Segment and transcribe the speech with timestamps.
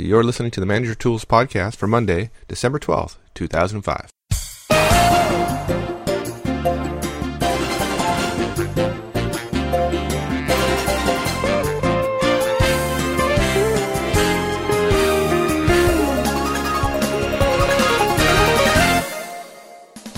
[0.00, 4.08] You're listening to the Manager Tools podcast for Monday, December 12th, 2005.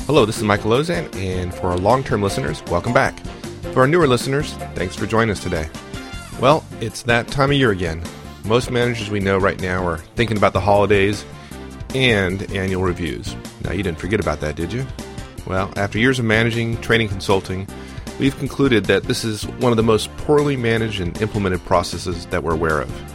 [0.05, 3.19] Hello, this is Michael Auzenne, and for our long term listeners, welcome back.
[3.73, 5.71] For our newer listeners, thanks for joining us today.
[6.39, 8.03] Well, it's that time of year again.
[8.45, 11.25] Most managers we know right now are thinking about the holidays
[11.95, 13.37] and annual reviews.
[13.65, 14.87] Now, you didn't forget about that, did you?
[15.47, 17.69] Well, after years of managing, training, consulting,
[18.19, 22.43] we've concluded that this is one of the most poorly managed and implemented processes that
[22.43, 23.15] we're aware of.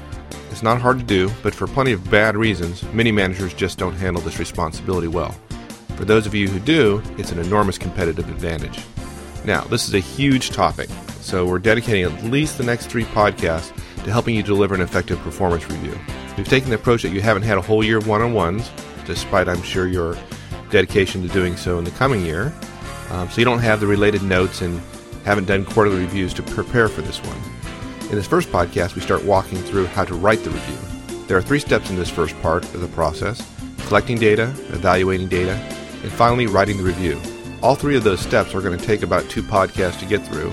[0.52, 3.96] It's not hard to do, but for plenty of bad reasons, many managers just don't
[3.96, 5.36] handle this responsibility well.
[5.96, 8.80] For those of you who do, it's an enormous competitive advantage.
[9.44, 13.78] Now, this is a huge topic, so we're dedicating at least the next three podcasts
[14.06, 16.00] to helping you deliver an effective performance review.
[16.38, 18.70] We've taken the approach that you haven't had a whole year of one on ones,
[19.06, 20.16] despite I'm sure your
[20.70, 22.54] dedication to doing so in the coming year.
[23.10, 24.80] Um, so you don't have the related notes and
[25.24, 27.38] haven't done quarterly reviews to prepare for this one.
[28.10, 31.26] In this first podcast, we start walking through how to write the review.
[31.26, 33.42] There are three steps in this first part of the process
[33.88, 35.54] collecting data, evaluating data,
[36.04, 37.20] and finally writing the review.
[37.64, 40.52] All three of those steps are going to take about two podcasts to get through,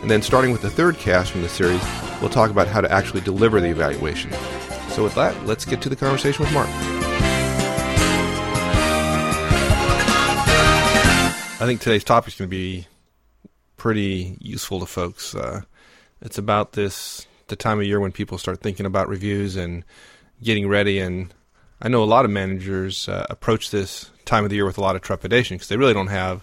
[0.00, 1.82] and then starting with the third cast from the series,
[2.24, 4.32] we'll talk about how to actually deliver the evaluation.
[4.88, 6.68] So, with that, let's get to the conversation with Mark.
[11.60, 12.86] I think today's topic is going to be
[13.76, 15.34] pretty useful to folks.
[15.34, 15.60] Uh,
[16.22, 19.84] it's about this the time of year when people start thinking about reviews and
[20.42, 21.00] getting ready.
[21.00, 21.34] And
[21.82, 24.80] I know a lot of managers uh, approach this time of the year with a
[24.80, 26.42] lot of trepidation because they really don't have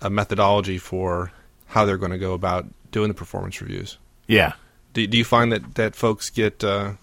[0.00, 1.30] a methodology for
[1.66, 3.96] how they're going to go about doing the performance reviews.
[4.26, 4.54] Yeah,
[4.94, 6.94] do, do you find that, that folks get uh,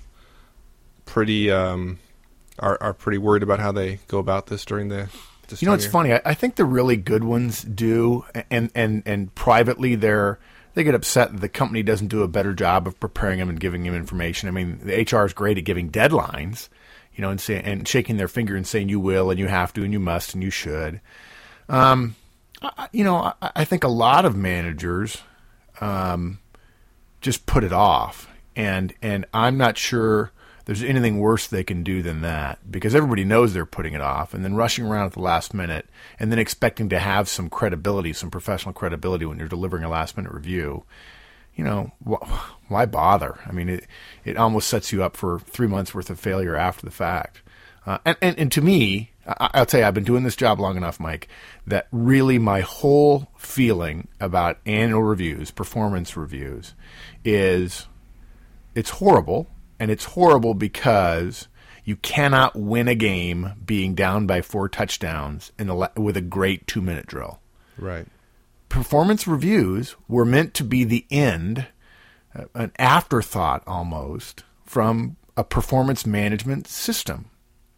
[1.05, 1.99] pretty um,
[2.57, 5.09] are are pretty worried about how they go about this during the
[5.59, 6.13] you know it's funny.
[6.13, 10.39] I, I, think the really good ones do and and and privately they're
[10.73, 13.59] they get upset that the company doesn't do a better job of preparing them and
[13.59, 14.47] giving them information.
[14.47, 16.69] I mean the hr is great at giving deadlines
[17.13, 19.73] you know and say, and shaking their finger and saying you will and you have
[19.73, 21.01] to and you must and you should.
[21.67, 22.15] Um
[22.61, 25.17] I, you know I, I think a lot of managers
[25.81, 26.39] um
[27.21, 28.27] just put it off.
[28.55, 30.31] And and I'm not sure
[30.65, 34.33] there's anything worse they can do than that because everybody knows they're putting it off
[34.33, 35.87] and then rushing around at the last minute
[36.19, 40.17] and then expecting to have some credibility, some professional credibility when you're delivering a last
[40.17, 40.83] minute review.
[41.55, 43.39] You know, wh- why bother?
[43.45, 43.87] I mean, it
[44.25, 47.41] it almost sets you up for three months worth of failure after the fact.
[47.85, 50.59] Uh, and, and and to me, I, will tell you, I've been doing this job
[50.59, 51.27] long enough, Mike,
[51.67, 56.73] that really my whole feeling about annual reviews, performance reviews,
[57.23, 57.87] is
[58.75, 59.47] it's horrible.
[59.79, 61.47] And it's horrible because
[61.83, 66.67] you cannot win a game being down by four touchdowns in the, with a great
[66.67, 67.39] two minute drill.
[67.79, 68.05] Right.
[68.69, 71.65] Performance reviews were meant to be the end,
[72.35, 77.30] uh, an afterthought almost, from a performance management system.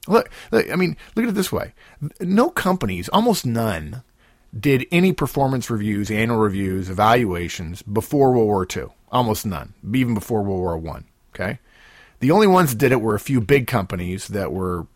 [0.08, 1.74] Look, look, I mean, look at it this way.
[2.19, 4.03] No companies, almost none,
[4.58, 8.88] did any performance reviews, annual reviews, evaluations before World War II.
[9.12, 11.06] Almost none, even before World War One.
[11.34, 11.59] Okay,
[12.19, 14.88] the only ones that did it were a few big companies that were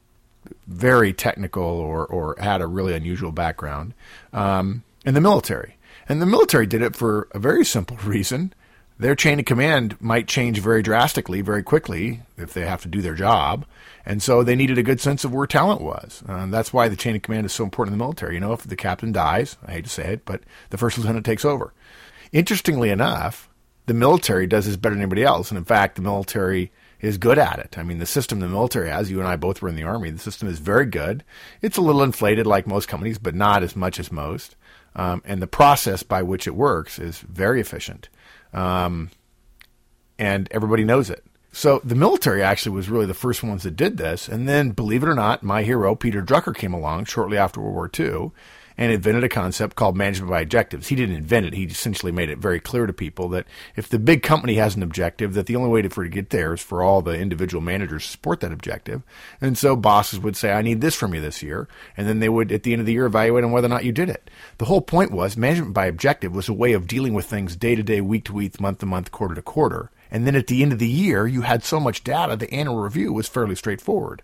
[0.65, 3.93] very technical or or had a really unusual background,
[4.33, 5.77] um, and the military.
[6.09, 8.53] And the military did it for a very simple reason
[8.99, 13.01] their chain of command might change very drastically, very quickly, if they have to do
[13.01, 13.65] their job.
[14.05, 16.23] And so they needed a good sense of where talent was.
[16.27, 18.35] Uh, that's why the chain of command is so important in the military.
[18.35, 21.25] You know, if the captain dies, I hate to say it, but the first lieutenant
[21.25, 21.73] takes over.
[22.31, 23.49] Interestingly enough,
[23.85, 25.51] the military does this better than anybody else.
[25.51, 27.77] And in fact, the military is good at it.
[27.77, 30.09] I mean, the system the military has, you and I both were in the Army,
[30.09, 31.23] the system is very good.
[31.61, 34.55] It's a little inflated like most companies, but not as much as most.
[34.95, 38.09] Um, and the process by which it works is very efficient.
[38.57, 39.11] Um,
[40.17, 41.23] and everybody knows it.
[41.51, 44.27] So the military actually was really the first ones that did this.
[44.27, 47.75] And then, believe it or not, my hero, Peter Drucker, came along shortly after World
[47.75, 48.31] War II
[48.77, 50.87] and invented a concept called management by objectives.
[50.87, 51.53] He didn't invent it.
[51.53, 54.83] He essentially made it very clear to people that if the big company has an
[54.83, 57.17] objective, that the only way to, for it to get there is for all the
[57.17, 59.01] individual managers to support that objective.
[59.41, 61.67] And so bosses would say, I need this from you this year.
[61.95, 63.85] And then they would, at the end of the year, evaluate on whether or not
[63.85, 64.29] you did it.
[64.59, 67.75] The whole point was management by objective was a way of dealing with things day
[67.75, 69.89] to day, week to week, month to month, quarter to quarter.
[70.09, 72.77] And then at the end of the year, you had so much data, the annual
[72.77, 74.21] review was fairly straightforward.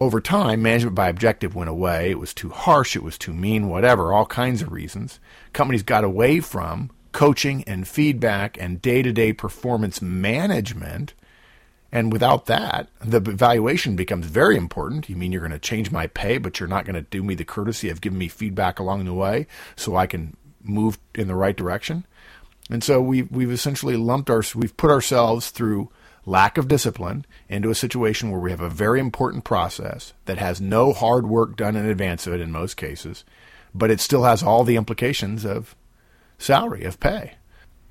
[0.00, 2.10] Over time, management by objective went away.
[2.10, 5.20] It was too harsh, it was too mean, whatever, all kinds of reasons.
[5.52, 11.14] Companies got away from coaching and feedback and day to day performance management
[11.92, 15.08] And without that, the evaluation becomes very important.
[15.08, 17.34] You mean you're going to change my pay, but you're not going to do me
[17.34, 21.34] the courtesy of giving me feedback along the way so I can move in the
[21.34, 22.06] right direction?
[22.70, 25.90] And so we we've essentially lumped our we've put ourselves through
[26.26, 30.60] lack of discipline into a situation where we have a very important process that has
[30.60, 33.24] no hard work done in advance of it in most cases,
[33.74, 35.74] but it still has all the implications of
[36.38, 37.34] salary, of pay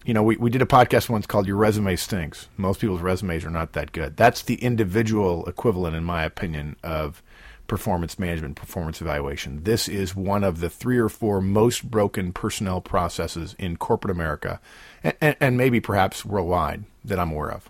[0.05, 2.47] you know, we, we did a podcast once called Your Resume Stinks.
[2.57, 4.15] Most people's resumes are not that good.
[4.17, 7.21] That's the individual equivalent, in my opinion, of
[7.67, 9.63] performance management, performance evaluation.
[9.63, 14.59] This is one of the three or four most broken personnel processes in corporate America
[15.03, 17.69] and, and, and maybe perhaps worldwide that I'm aware of.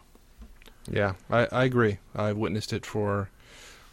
[0.87, 1.97] Yeah, I, I agree.
[2.15, 3.29] I've witnessed it for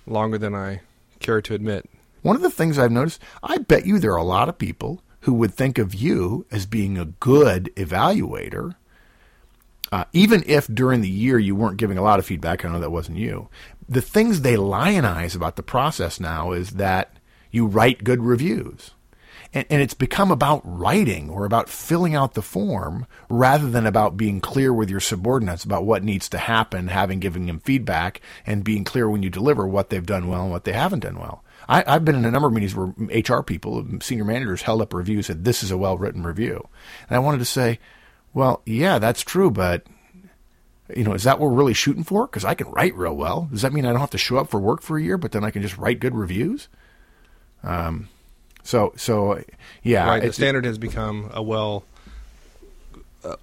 [0.06, 0.80] longer than I
[1.20, 1.88] care to admit.
[2.22, 5.02] One of the things I've noticed, I bet you there are a lot of people
[5.20, 8.76] who would think of you as being a good evaluator,
[9.92, 12.64] uh, even if during the year you weren't giving a lot of feedback.
[12.64, 13.48] I know that wasn't you.
[13.88, 17.16] The things they lionize about the process now is that
[17.50, 18.92] you write good reviews.
[19.52, 24.16] And, and, it's become about writing or about filling out the form rather than about
[24.16, 28.64] being clear with your subordinates about what needs to happen, having given them feedback, and
[28.64, 31.44] being clear when you deliver what they've done well and what they haven't done well.
[31.68, 34.94] I, have been in a number of meetings where HR people, senior managers, held up
[34.94, 36.68] reviews and said, "This is a well written review,"
[37.08, 37.78] and I wanted to say,
[38.34, 39.86] "Well, yeah, that's true, but."
[40.94, 42.28] You know, is that what we're really shooting for?
[42.28, 43.48] Because I can write real well.
[43.50, 45.32] Does that mean I don't have to show up for work for a year, but
[45.32, 46.68] then I can just write good reviews?
[47.64, 48.08] Um,
[48.66, 49.42] so, so
[49.82, 50.22] yeah, right.
[50.22, 51.84] The standard has become a well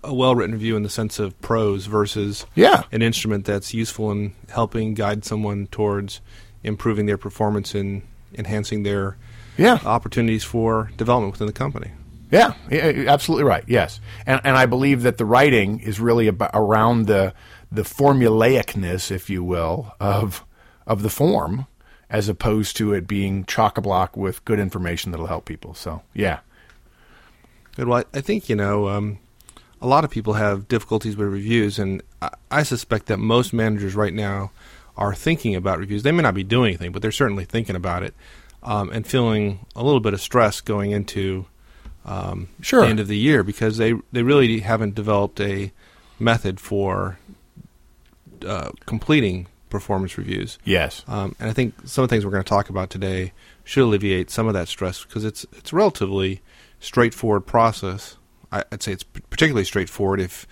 [0.03, 2.83] a well written view in the sense of prose versus yeah.
[2.91, 6.21] an instrument that's useful in helping guide someone towards
[6.63, 8.03] improving their performance in
[8.35, 9.17] enhancing their
[9.57, 9.79] yeah.
[9.85, 11.91] opportunities for development within the company.
[12.31, 13.63] Yeah, absolutely right.
[13.67, 17.33] Yes, and and I believe that the writing is really about, around the
[17.71, 20.43] the formulaicness, if you will, of
[20.87, 21.67] of the form,
[22.13, 25.74] as opposed to it being chock a block with good information that'll help people.
[25.74, 26.39] So yeah.
[27.75, 27.88] Good.
[27.88, 29.18] Well, I think you know um,
[29.81, 33.95] a lot of people have difficulties with reviews, and I, I suspect that most managers
[33.95, 34.51] right now
[34.95, 36.04] are thinking about reviews.
[36.04, 38.13] They may not be doing anything, but they're certainly thinking about it
[38.62, 41.48] um, and feeling a little bit of stress going into
[42.06, 42.81] um, sure.
[42.81, 45.71] the end of the year because they they really haven't developed a
[46.19, 47.18] method for
[48.45, 50.57] uh, completing performance reviews.
[50.63, 53.33] Yes, um, and I think some of the things we're going to talk about today
[53.65, 56.41] should alleviate some of that stress because it's it's a relatively
[56.79, 58.17] straightforward process.
[58.51, 60.47] I, I'd say it's particularly straightforward if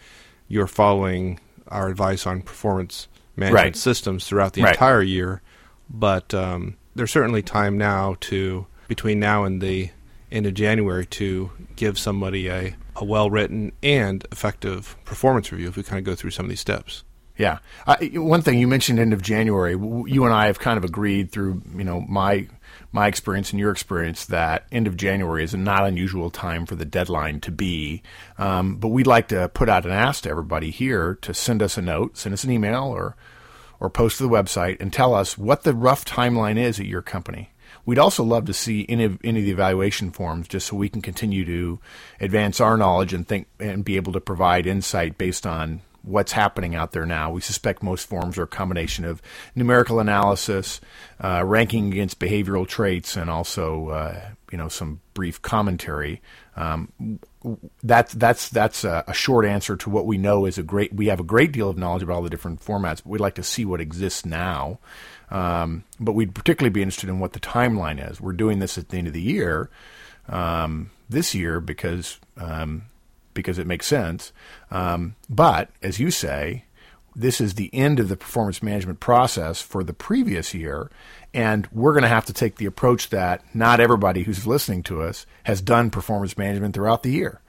[0.50, 3.08] you're following our advice on performance
[3.38, 3.76] management right.
[3.76, 4.74] systems throughout the right.
[4.74, 5.42] entire year.
[5.90, 9.92] But um, there's certainly time now to between now and the
[10.32, 15.78] end of January to give somebody a, a well written and effective performance review if
[15.78, 17.04] we kind of go through some of these steps.
[17.38, 17.60] Yeah,
[18.14, 19.72] one thing you mentioned end of January.
[19.72, 22.48] You and I have kind of agreed through you know my
[22.92, 26.76] my experience and your experience that end of January is a not unusual time for
[26.76, 28.04] the deadline to be.
[28.38, 31.78] Um, but we'd like to put out an ask to everybody here to send us
[31.78, 33.16] a note, send us an email, or
[33.80, 37.02] or post to the website and tell us what the rough timeline is at your
[37.02, 37.50] company.
[37.84, 40.88] We'd also love to see any of, any of the evaluation forms just so we
[40.88, 41.80] can continue to
[42.20, 46.76] advance our knowledge and think and be able to provide insight based on what's happening
[46.76, 47.32] out there now.
[47.32, 49.22] We suspect most forms are a combination of
[49.56, 50.82] numerical analysis,
[51.24, 56.22] uh, ranking against behavioral traits, and also uh, you know some brief commentary.
[56.56, 57.20] Um,
[57.84, 60.94] that's that's that's a, a, short answer to what we know is a great.
[60.94, 63.36] We have a great deal of knowledge about all the different formats, but we'd like
[63.36, 64.80] to see what exists now.
[65.30, 68.20] Um, but we'd particularly be interested in what the timeline is.
[68.20, 69.70] We're doing this at the end of the year
[70.28, 72.84] um, this year because um,
[73.34, 74.32] because it makes sense.
[74.70, 76.66] Um, but as you say,
[77.16, 80.90] this is the end of the performance management process for the previous year.
[81.34, 85.02] And we're going to have to take the approach that not everybody who's listening to
[85.02, 87.42] us has done performance management throughout the year.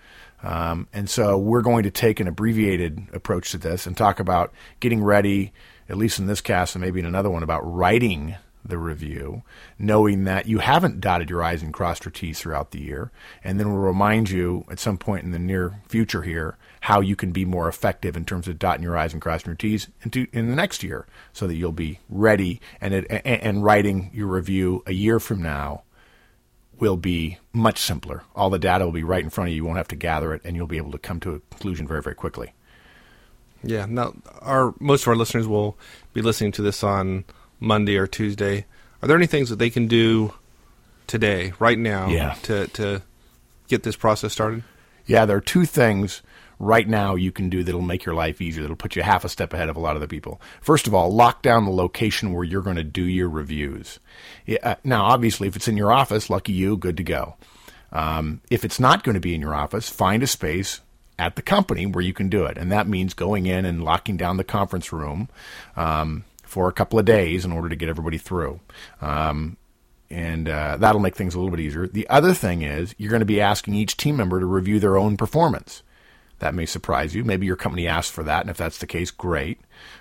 [0.42, 4.52] Um, and so we're going to take an abbreviated approach to this and talk about
[4.80, 5.52] getting ready,
[5.88, 8.34] at least in this cast and maybe in another one, about writing
[8.64, 9.42] the review,
[9.78, 13.10] knowing that you haven't dotted your I's and crossed your T's throughout the year.
[13.42, 17.16] And then we'll remind you at some point in the near future here how you
[17.16, 20.26] can be more effective in terms of dotting your I's and crossing your T's into,
[20.32, 24.82] in the next year so that you'll be ready and, it, and writing your review
[24.86, 25.82] a year from now
[26.78, 28.24] will be much simpler.
[28.34, 29.56] All the data will be right in front of you.
[29.56, 31.86] You won't have to gather it and you'll be able to come to a conclusion
[31.86, 32.54] very, very quickly.
[33.62, 33.86] Yeah.
[33.88, 35.78] Now, our most of our listeners will
[36.12, 37.24] be listening to this on
[37.62, 38.66] Monday or Tuesday.
[39.00, 40.34] Are there any things that they can do
[41.06, 42.34] today, right now, yeah.
[42.42, 43.02] to to
[43.68, 44.62] get this process started?
[45.06, 46.22] Yeah, there are two things
[46.58, 49.28] right now you can do that'll make your life easier, that'll put you half a
[49.28, 50.40] step ahead of a lot of the people.
[50.60, 53.98] First of all, lock down the location where you're going to do your reviews.
[54.62, 57.34] Uh, now, obviously, if it's in your office, lucky you, good to go.
[57.90, 60.80] Um, if it's not going to be in your office, find a space
[61.18, 62.56] at the company where you can do it.
[62.56, 65.28] And that means going in and locking down the conference room
[65.76, 68.60] um, for a couple of days in order to get everybody through.
[69.00, 69.56] Um,
[70.10, 71.86] and uh, that'll make things a little bit easier.
[71.86, 74.98] The other thing is you're going to be asking each team member to review their
[74.98, 75.82] own performance.
[76.40, 77.24] That may surprise you.
[77.24, 79.60] Maybe your company asked for that, and if that's the case, great.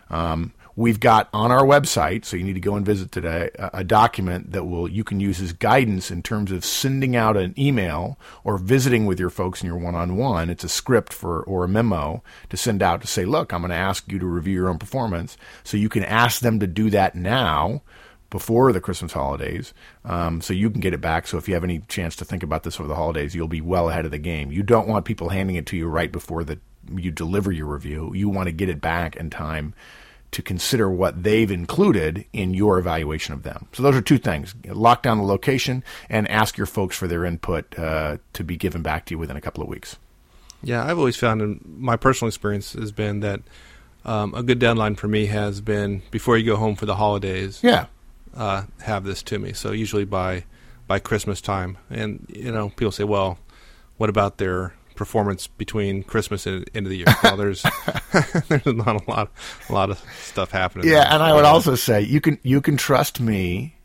[0.10, 3.70] Um, we've got on our website, so you need to go and visit today, a,
[3.76, 7.54] a, document that will you can use as guidance in terms of sending out an
[7.58, 10.50] email or visiting with your folks in your one-on-one.
[10.50, 13.70] It's a script for or a memo to send out to say, look, I'm going
[13.70, 16.90] to ask you to review your own performance, so you can ask them to do
[16.90, 17.84] that now
[18.32, 19.74] before the Christmas holidays,
[20.06, 21.28] um, so you can get it back.
[21.28, 23.62] So if you have any chance to think about this over the holidays, you'll be
[23.62, 24.52] well ahead of the game.
[24.52, 26.60] You don't want people handing it to you right before the
[26.96, 28.12] you deliver your review.
[28.16, 29.76] You want to get it back in time
[30.32, 33.68] to consider what they've included in your evaluation of them.
[33.74, 37.26] So those are two things: lock down the location and ask your folks for their
[37.26, 39.98] input uh, to be given back to you within a couple of weeks.
[40.64, 43.42] Yeah, I've always found, in my personal experience, has been that
[44.06, 47.60] um, a good deadline for me has been before you go home for the holidays.
[47.64, 47.88] Yeah
[48.36, 49.54] uh, have this to me.
[49.54, 50.46] So usually by
[50.88, 53.38] by Christmas time, and you know, people say, "Well,
[53.98, 57.64] what about their performance between Christmas and end of the year?" Well, there's
[58.48, 59.32] there's not a lot
[59.70, 60.88] a lot of stuff happening.
[60.88, 61.14] Yeah, there.
[61.14, 63.76] and I would also say you can you can trust me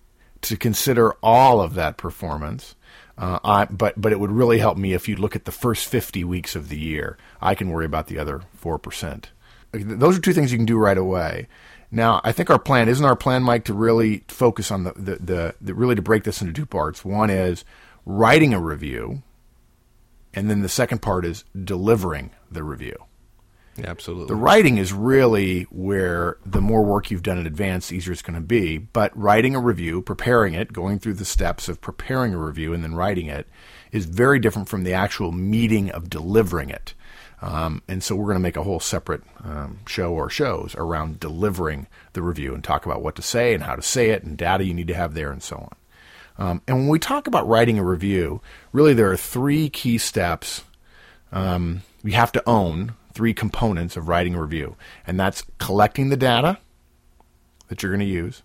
[0.42, 2.74] to consider all of that performance.
[3.18, 5.88] Uh, I, but but it would really help me if you look at the first
[5.88, 7.16] 50 weeks of the year.
[7.40, 9.30] I can worry about the other four percent.
[9.72, 11.48] Those are two things you can do right away.
[11.90, 15.16] Now, I think our plan isn't our plan, Mike, to really focus on the, the,
[15.16, 17.04] the, the, really to break this into two parts.
[17.04, 17.64] One is
[18.04, 19.22] writing a review,
[20.36, 22.96] and then the second part is delivering the review.
[23.76, 24.28] Yeah, absolutely.
[24.28, 28.22] The writing is really where the more work you've done in advance, the easier it's
[28.22, 28.78] going to be.
[28.78, 32.82] But writing a review, preparing it, going through the steps of preparing a review and
[32.82, 33.46] then writing it
[33.92, 36.94] is very different from the actual meeting of delivering it.
[37.42, 41.20] Um, and so we're going to make a whole separate um, show or shows around
[41.20, 44.38] delivering the review and talk about what to say and how to say it and
[44.38, 45.76] data you need to have there and so on.
[46.38, 48.40] Um, and when we talk about writing a review,
[48.72, 50.64] really there are three key steps
[51.32, 54.76] um, we have to own, three components of writing a review.
[55.06, 56.58] And that's collecting the data
[57.68, 58.42] that you're going to use,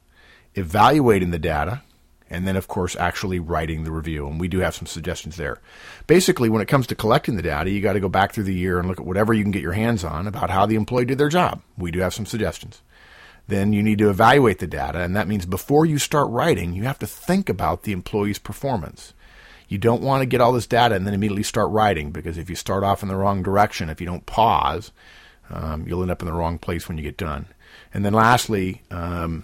[0.56, 1.82] evaluating the data,
[2.30, 4.28] and then of course actually writing the review.
[4.28, 5.60] And we do have some suggestions there.
[6.08, 8.54] Basically when it comes to collecting the data you got to go back through the
[8.54, 11.06] year and look at whatever you can get your hands on about how the employee
[11.06, 11.62] did their job.
[11.78, 12.82] We do have some suggestions
[13.52, 16.84] then you need to evaluate the data and that means before you start writing you
[16.84, 19.14] have to think about the employee's performance
[19.68, 22.50] you don't want to get all this data and then immediately start writing because if
[22.50, 24.92] you start off in the wrong direction if you don't pause
[25.50, 27.46] um, you'll end up in the wrong place when you get done
[27.94, 29.44] and then lastly um,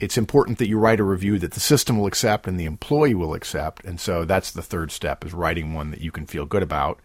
[0.00, 3.14] it's important that you write a review that the system will accept and the employee
[3.14, 3.84] will accept.
[3.84, 7.00] And so that's the third step is writing one that you can feel good about.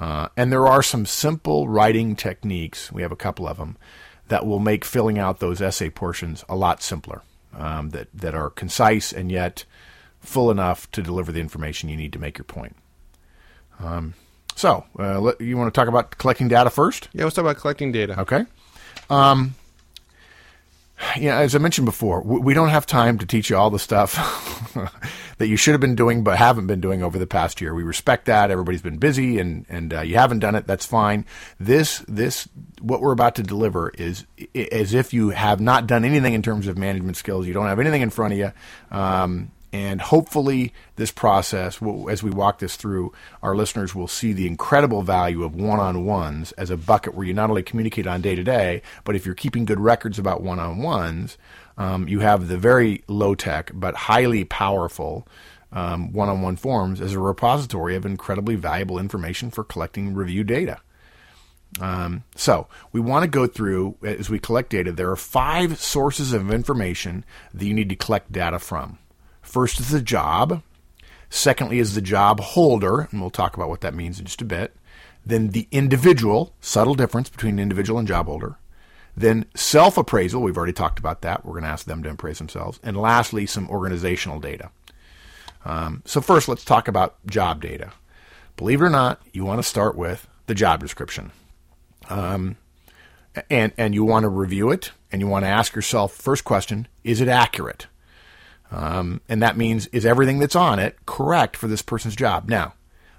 [0.00, 2.90] Uh, and there are some simple writing techniques.
[2.90, 3.76] We have a couple of them
[4.28, 7.22] that will make filling out those essay portions a lot simpler.
[7.54, 9.66] Um, that that are concise and yet
[10.20, 12.76] full enough to deliver the information you need to make your point.
[13.78, 14.14] Um,
[14.54, 17.08] so, uh, you want to talk about collecting data first?
[17.12, 18.20] Yeah, let's talk about collecting data.
[18.20, 18.46] Okay.
[19.10, 19.54] Um,
[21.16, 24.14] yeah, as I mentioned before, we don't have time to teach you all the stuff
[25.38, 27.74] that you should have been doing but haven't been doing over the past year.
[27.74, 28.50] We respect that.
[28.50, 30.66] Everybody's been busy, and and uh, you haven't done it.
[30.66, 31.24] That's fine.
[31.58, 32.48] This this
[32.80, 36.66] what we're about to deliver is as if you have not done anything in terms
[36.66, 37.46] of management skills.
[37.46, 38.52] You don't have anything in front of you.
[38.90, 43.12] Um, and hopefully, this process, as we walk this through,
[43.42, 47.26] our listeners will see the incredible value of one on ones as a bucket where
[47.26, 50.42] you not only communicate on day to day, but if you're keeping good records about
[50.42, 51.38] one on ones,
[51.78, 55.26] um, you have the very low tech but highly powerful
[55.72, 60.78] one on one forms as a repository of incredibly valuable information for collecting review data.
[61.80, 64.92] Um, so we want to go through as we collect data.
[64.92, 67.24] There are five sources of information
[67.54, 68.98] that you need to collect data from.
[69.42, 70.62] First is the job.
[71.28, 74.46] Secondly is the job holder, and we'll talk about what that means in just a
[74.46, 74.74] bit.
[75.24, 78.56] Then the individual, subtle difference between individual and job holder.
[79.16, 81.44] Then self appraisal, we've already talked about that.
[81.44, 82.80] We're going to ask them to appraise themselves.
[82.82, 84.70] And lastly, some organizational data.
[85.64, 87.92] Um, so, first, let's talk about job data.
[88.56, 91.30] Believe it or not, you want to start with the job description.
[92.08, 92.56] Um,
[93.48, 96.88] and, and you want to review it, and you want to ask yourself first question
[97.04, 97.86] is it accurate?
[98.72, 102.48] Um, and that means is everything that's on it correct for this person's job?
[102.48, 102.74] Now,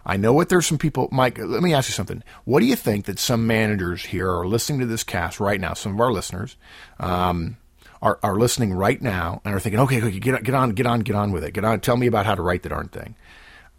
[0.06, 2.24] I know what there's some people, Mike, let me ask you something.
[2.44, 5.74] What do you think that some managers here are listening to this cast right now?
[5.74, 6.58] Some of our listeners,
[7.00, 7.58] um,
[8.04, 11.00] are, are listening right now and are thinking, okay, okay, get, get on, get on,
[11.00, 11.54] get on with it.
[11.54, 11.80] Get on.
[11.80, 13.16] Tell me about how to write the darn thing.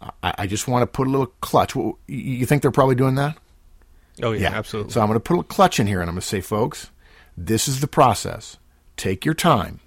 [0.01, 1.75] I, I just want to put a little clutch.
[2.07, 3.37] You think they're probably doing that?
[4.23, 4.57] Oh, yeah, yeah.
[4.57, 4.93] absolutely.
[4.93, 6.89] So I'm going to put a clutch in here and I'm going to say, folks,
[7.37, 8.57] this is the process.
[8.97, 9.79] Take your time.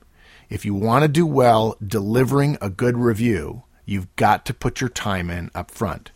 [0.49, 4.91] If you want to do well delivering a good review, you've got to put your
[4.91, 6.11] time in up front.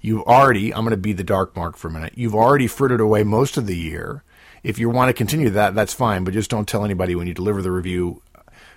[0.00, 3.00] You've already, I'm going to be the dark mark for a minute, you've already frittered
[3.00, 4.22] away most of the year.
[4.62, 7.34] If you want to continue that, that's fine, but just don't tell anybody when you
[7.34, 8.22] deliver the review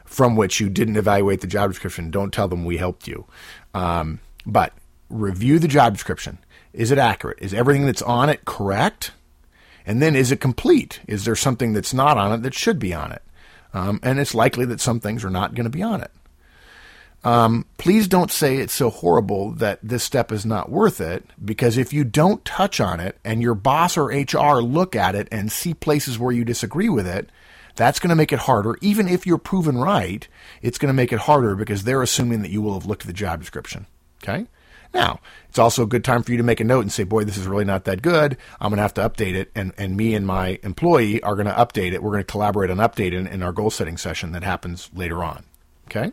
[0.06, 2.12] from which you didn't evaluate the job description.
[2.12, 3.26] Don't tell them we helped you.
[3.74, 4.74] Um, but
[5.10, 6.40] review the job description.
[6.74, 7.40] Is it accurate?
[7.42, 9.12] Is everything that's on it correct?
[9.86, 11.00] And then is it complete?
[11.08, 13.24] Is there something that's not on it that should be on it?
[13.74, 16.12] Um, and it's likely that some things are not going to be on it.
[17.24, 21.78] Um, please don't say it's so horrible that this step is not worth it, because
[21.78, 25.52] if you don't touch on it and your boss or HR look at it and
[25.52, 27.30] see places where you disagree with it,
[27.76, 28.78] that's going to make it harder.
[28.82, 30.28] Even if you're proven right,
[30.62, 33.08] it's going to make it harder because they're assuming that you will have looked at
[33.08, 33.86] the job description.
[34.24, 34.48] Okay?
[34.94, 35.20] Now,
[35.50, 37.38] it's also a good time for you to make a note and say, boy, this
[37.38, 38.38] is really not that good.
[38.60, 39.52] I'm going to have to update it.
[39.54, 42.02] And, and me and my employee are going to update it.
[42.02, 45.44] We're going to collaborate on updating in our goal setting session that happens later on.
[45.88, 46.12] Okay?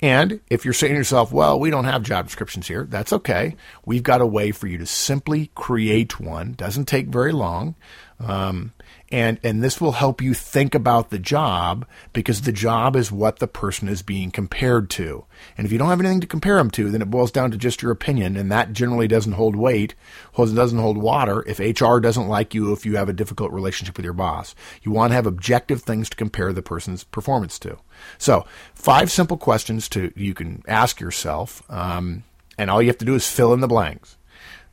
[0.00, 3.56] And if you're saying to yourself, well, we don't have job descriptions here, that's okay.
[3.84, 6.52] We've got a way for you to simply create one.
[6.52, 7.74] Doesn't take very long.
[8.20, 8.72] Um,
[9.10, 13.38] and and this will help you think about the job because the job is what
[13.38, 15.24] the person is being compared to.
[15.56, 17.56] And if you don't have anything to compare them to, then it boils down to
[17.56, 19.94] just your opinion, and that generally doesn't hold weight,
[20.36, 24.04] doesn't hold water if HR doesn't like you, if you have a difficult relationship with
[24.04, 24.54] your boss.
[24.82, 27.78] You want to have objective things to compare the person's performance to.
[28.18, 28.44] So,
[28.74, 32.24] five simple questions to you can ask yourself, um,
[32.58, 34.16] and all you have to do is fill in the blanks.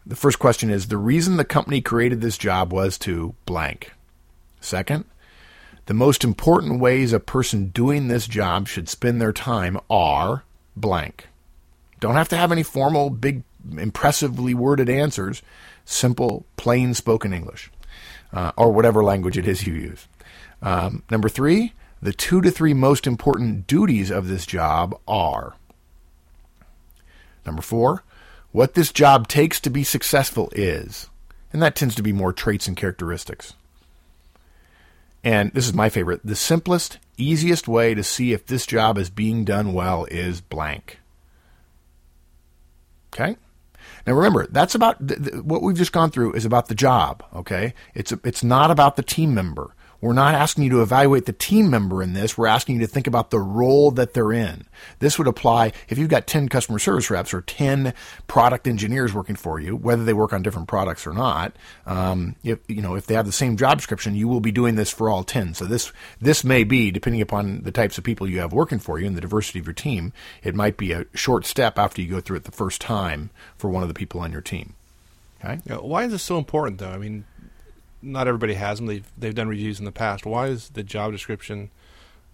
[0.05, 3.93] The first question is the reason the company created this job was to blank.
[4.63, 5.03] Second,
[5.87, 10.45] the most important ways a person doing this job should spend their time are
[10.77, 11.27] blank.
[11.99, 13.43] Don't have to have any formal, big,
[13.77, 15.41] impressively worded answers.
[15.83, 17.69] Simple, plain spoken English,
[18.31, 20.07] uh, or whatever language it is you use.
[20.61, 25.55] Um, number three, the two to three most important duties of this job are.
[27.45, 28.03] Number four,
[28.53, 31.09] what this job takes to be successful is.
[31.51, 33.55] And that tends to be more traits and characteristics.
[35.23, 36.21] And this is my favorite.
[36.23, 40.99] The simplest, easiest way to see if this job is being done well is blank.
[43.13, 43.37] Okay?
[44.05, 47.23] Now remember, that's about th- th- what we've just gone through is about the job,
[47.33, 47.73] okay?
[47.93, 49.75] It's it's not about the team member.
[50.03, 52.37] We're not asking you to evaluate the team member in this.
[52.37, 54.65] We're asking you to think about the role that they're in.
[54.99, 57.93] This would apply if you've got 10 customer service reps or 10
[58.27, 61.55] product engineers working for you, whether they work on different products or not.
[61.85, 64.75] Um, if, you know, if they have the same job description, you will be doing
[64.75, 65.53] this for all 10.
[65.53, 68.99] So this, this may be, depending upon the types of people you have working for
[68.99, 70.11] you and the diversity of your team,
[70.43, 73.69] it might be a short step after you go through it the first time for
[73.69, 74.73] one of the people on your team.
[75.45, 75.61] Okay.
[75.75, 76.91] Why is this so important, though?
[76.91, 77.23] I mean,
[78.03, 78.87] not everybody has them.
[78.87, 80.25] They've they've done reviews in the past.
[80.25, 81.71] Why is the job description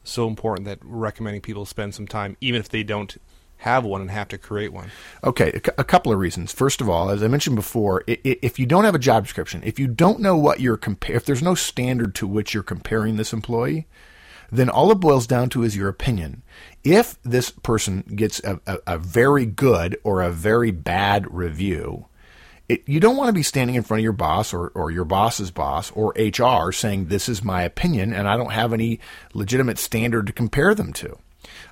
[0.04, 3.18] so important that recommending people spend some time, even if they don't
[3.58, 4.90] have one and have to create one?
[5.24, 6.52] Okay, a, couple of reasons.
[6.52, 9.78] First of all, as I mentioned before, if you don't have a job description, if
[9.80, 13.34] you don't know what you're compare, if there's no standard to which you're comparing this
[13.34, 13.88] employee,
[14.52, 16.42] then all it boils down to is your opinion.
[16.84, 22.08] If this person gets a, a, a very good or a very bad review,
[22.70, 25.04] it, you don't want to be standing in front of your boss or, or your
[25.04, 29.00] boss's boss or HR saying, This is my opinion, and I don't have any
[29.34, 31.18] legitimate standard to compare them to.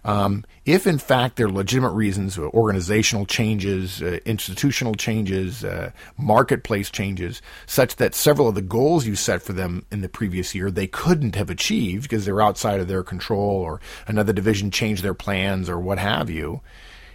[0.04, 5.92] Um, if in fact there are legitimate reasons, uh, organizational changes, uh, institutional changes, uh,
[6.18, 10.56] marketplace changes, such that several of the goals you set for them in the previous
[10.56, 15.04] year they couldn't have achieved because they're outside of their control or another division changed
[15.04, 16.62] their plans or what have you,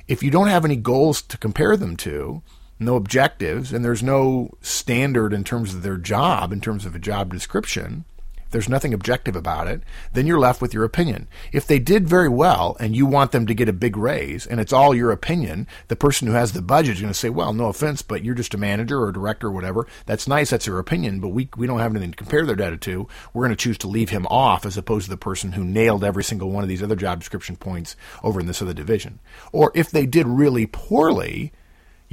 [0.07, 2.43] if you don't have any goals to compare them to,
[2.85, 6.99] no objectives, and there's no standard in terms of their job, in terms of a
[6.99, 8.05] job description,
[8.53, 11.27] there's nothing objective about it, then you're left with your opinion.
[11.53, 14.61] If they did very well and you want them to get a big raise and
[14.61, 17.53] it's all your opinion, the person who has the budget is going to say, well,
[17.53, 19.87] no offense, but you're just a manager or a director or whatever.
[20.07, 20.51] That's nice.
[20.51, 23.09] That's your opinion, but we, we don't have anything to compare their data to.
[23.33, 26.05] We're going to choose to leave him off as opposed to the person who nailed
[26.05, 29.19] every single one of these other job description points over in this other division.
[29.51, 31.53] Or if they did really poorly,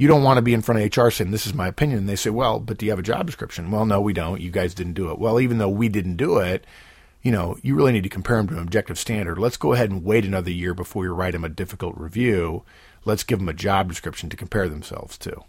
[0.00, 1.98] you don't want to be in front of HR saying, This is my opinion.
[1.98, 3.70] And they say, Well, but do you have a job description?
[3.70, 4.40] Well, no, we don't.
[4.40, 5.18] You guys didn't do it.
[5.18, 6.66] Well, even though we didn't do it,
[7.20, 9.38] you know, you really need to compare them to an objective standard.
[9.38, 12.62] Let's go ahead and wait another year before you write them a difficult review.
[13.04, 15.42] Let's give them a job description to compare themselves to.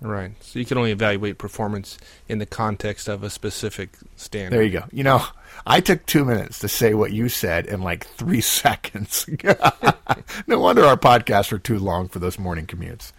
[0.00, 0.32] Right.
[0.40, 1.96] So you can only evaluate performance
[2.28, 4.56] in the context of a specific standard.
[4.56, 4.86] There you go.
[4.90, 5.24] You know,
[5.68, 9.24] I took two minutes to say what you said in like three seconds.
[10.48, 13.12] no wonder our podcasts are too long for those morning commutes.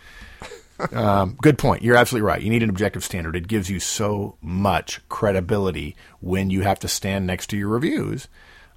[0.91, 1.83] Um, good point.
[1.83, 2.41] You're absolutely right.
[2.41, 3.35] You need an objective standard.
[3.35, 8.27] It gives you so much credibility when you have to stand next to your reviews.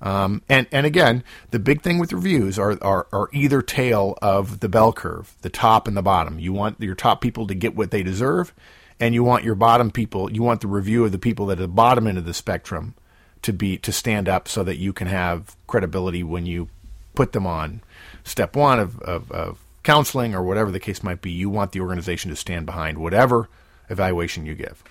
[0.01, 4.61] Um, and and again, the big thing with reviews are, are are either tail of
[4.61, 6.39] the bell curve, the top and the bottom.
[6.39, 8.55] You want your top people to get what they deserve,
[9.01, 10.31] and you want your bottom people.
[10.31, 12.95] You want the review of the people that are the bottom end of the spectrum
[13.43, 16.69] to be to stand up so that you can have credibility when you
[17.15, 17.81] put them on
[18.25, 19.59] step one of, of, of
[19.93, 21.31] counseling or whatever the case might be.
[21.31, 23.49] You want the organization to stand behind whatever
[23.89, 24.85] evaluation you give.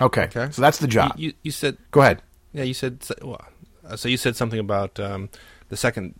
[0.00, 0.48] Okay, Okay.
[0.50, 1.12] so that's the job.
[1.16, 2.22] You, you, you said, Go ahead.
[2.52, 3.44] yeah, you said, well,
[3.96, 5.28] so you said something about um,
[5.68, 6.14] the second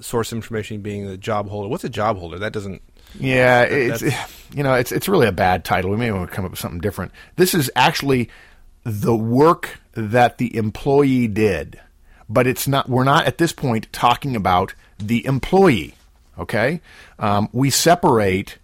[0.00, 1.68] source of information being the job holder.
[1.68, 2.38] What's a job holder?
[2.38, 2.82] That doesn't.
[3.18, 5.90] Yeah, it's that's- you know it's it's really a bad title.
[5.90, 7.12] We may want to come up with something different.
[7.36, 8.28] This is actually
[8.82, 11.80] the work that the employee did,
[12.28, 12.88] but it's not.
[12.88, 15.94] We're not at this point talking about the employee.
[16.38, 16.80] Okay,
[17.18, 18.58] um, we separate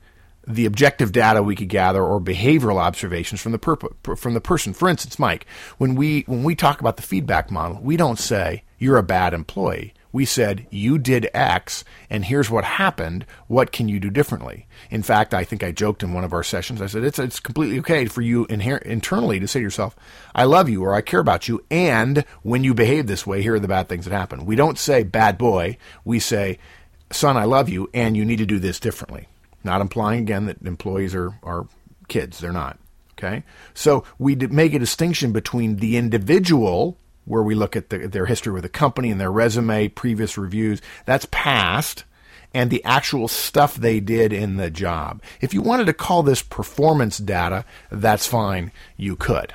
[0.46, 4.72] the objective data we could gather or behavioral observations from the perp- from the person.
[4.72, 5.46] For instance, Mike,
[5.78, 9.34] when we when we talk about the feedback model, we don't say you're a bad
[9.34, 9.94] employee.
[10.12, 13.26] We said you did X, and here's what happened.
[13.46, 14.66] What can you do differently?
[14.90, 16.82] In fact, I think I joked in one of our sessions.
[16.82, 19.94] I said it's it's completely okay for you inher- internally to say to yourself,
[20.34, 23.54] "I love you" or "I care about you," and when you behave this way, here
[23.54, 24.46] are the bad things that happen.
[24.46, 26.58] We don't say "bad boy." We say,
[27.10, 29.28] "Son, I love you, and you need to do this differently."
[29.62, 31.66] Not implying again that employees are, are
[32.08, 32.38] kids.
[32.38, 32.78] They're not.
[33.18, 33.44] Okay?
[33.74, 36.96] So we make a distinction between the individual,
[37.26, 40.80] where we look at the, their history with the company and their resume, previous reviews,
[41.04, 42.04] that's past,
[42.54, 45.22] and the actual stuff they did in the job.
[45.40, 48.72] If you wanted to call this performance data, that's fine.
[48.96, 49.52] You could.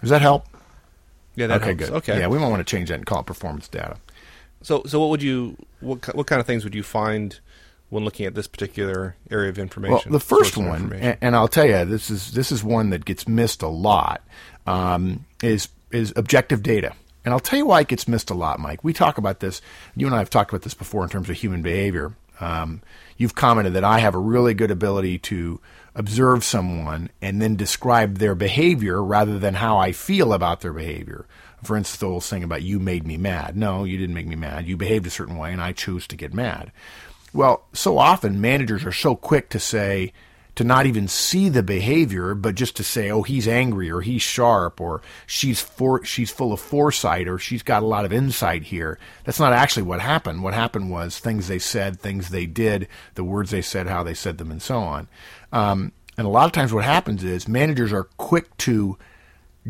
[0.00, 0.46] Does that help?
[1.34, 1.84] Yeah, that okay, helps.
[1.84, 1.92] good.
[1.92, 2.18] Okay.
[2.20, 3.98] Yeah, we might want to change that and call it performance data.
[4.66, 7.38] So, so what would you what what kind of things would you find
[7.88, 10.10] when looking at this particular area of information?
[10.10, 13.04] Well, the first one, and, and I'll tell you, this is this is one that
[13.04, 14.26] gets missed a lot.
[14.66, 18.58] Um, is is objective data, and I'll tell you why it gets missed a lot,
[18.58, 18.82] Mike.
[18.82, 19.62] We talk about this.
[19.94, 22.16] You and I have talked about this before in terms of human behavior.
[22.40, 22.82] Um,
[23.16, 25.60] you've commented that I have a really good ability to
[25.94, 31.24] observe someone and then describe their behavior rather than how I feel about their behavior.
[31.62, 33.56] For instance, the whole thing about you made me mad.
[33.56, 34.66] No, you didn't make me mad.
[34.66, 36.72] You behaved a certain way, and I choose to get mad.
[37.32, 40.12] Well, so often managers are so quick to say,
[40.56, 44.22] to not even see the behavior, but just to say, oh, he's angry or he's
[44.22, 48.62] sharp or she's for, she's full of foresight or she's got a lot of insight
[48.64, 48.98] here.
[49.24, 50.42] That's not actually what happened.
[50.42, 54.14] What happened was things they said, things they did, the words they said, how they
[54.14, 55.08] said them, and so on.
[55.52, 58.96] Um, and a lot of times what happens is managers are quick to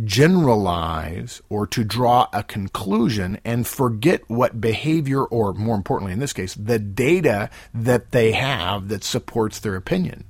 [0.04, 6.32] generalize or to draw a conclusion and forget what behavior, or more importantly in this
[6.32, 10.24] case, the data that they have that supports their opinion.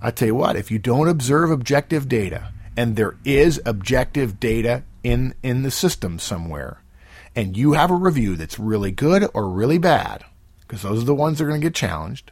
[0.00, 4.84] I tell you what, if you don't observe objective data, and there is objective data
[5.02, 6.80] in, in the system somewhere,
[7.34, 10.24] and you have a review that's really good or really bad,
[10.60, 12.30] because those are the ones that are going to get challenged.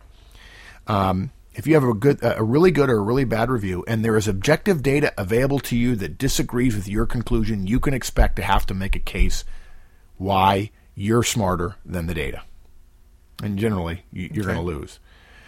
[0.86, 4.05] Um, if you have a good, a really good or a really bad review, and
[4.05, 8.37] there is objective data available to you that disagrees with your conclusion, you can expect
[8.37, 9.42] to have to make a case
[10.19, 12.42] why you're smarter than the data,
[13.42, 14.55] and generally you, you're Okay.
[14.55, 14.99] going to lose.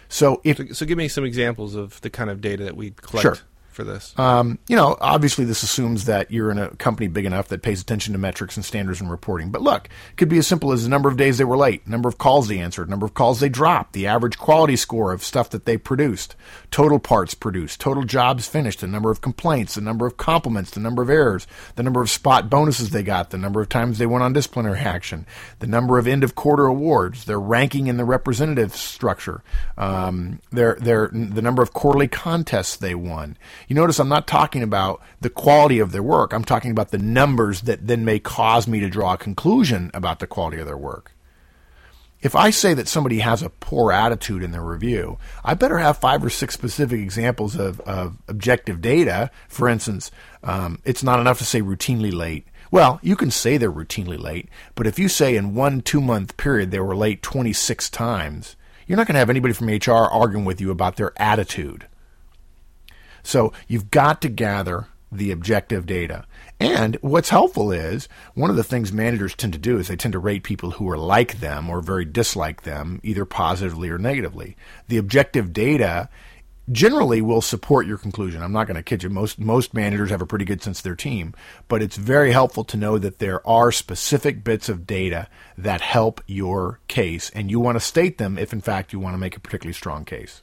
[0.09, 2.91] So if so, so give me some examples of the kind of data that we
[2.91, 3.37] collect Sure.
[3.79, 4.13] For this.
[4.19, 7.81] Um, you know, obviously, this assumes that you're in a company big enough that pays
[7.81, 9.51] attention to metrics and standards and reporting.
[9.51, 11.87] But look, it could be as simple as the number of days they were late,
[11.87, 15.23] number of calls they answered, number of calls they dropped, the average quality score of
[15.23, 16.35] stuff that they produced,
[16.71, 20.81] total parts produced, total jobs finished, the number of complaints, the number of compliments, the
[20.81, 24.05] number of errors, the number of spot bonuses they got, the number of times they
[24.05, 25.25] went on disciplinary action,
[25.59, 29.41] the number of end of quarter awards, their ranking in the representative structure,
[29.77, 33.37] um, their their the number of quarterly contests they won.
[33.69, 36.33] You notice I'm not talking about the quality of their work.
[36.33, 40.17] I'm talking about the numbers that then may cause me to draw a conclusion about
[40.17, 41.13] the quality of their work.
[42.19, 45.99] If I say that somebody has a poor attitude in their review, I better have
[45.99, 49.29] five or six specific examples of, of objective data.
[49.47, 50.09] For instance,
[50.43, 52.47] um, it's not enough to say routinely late.
[52.71, 56.37] Well, you can say they're routinely late, but if you say in one two month
[56.37, 58.55] period they were late 26 times,
[58.87, 61.85] you're not going to have anybody from HR arguing with you about their attitude.
[63.29, 66.25] So you've got to gather the objective data.
[66.59, 70.13] And what's helpful is one of the things managers tend to do is they tend
[70.13, 74.57] to rate people who are like them or very dislike them, either positively or negatively.
[74.87, 76.09] The objective data
[76.71, 78.41] generally will support your conclusion.
[78.41, 79.11] I'm not going to kid you.
[79.11, 81.35] Most most managers have a pretty good sense of their team,
[81.67, 86.19] but it's very helpful to know that there are specific bits of data that help
[86.25, 89.37] your case, and you want to state them if, in fact, you want to make
[89.37, 90.41] a particularly strong case.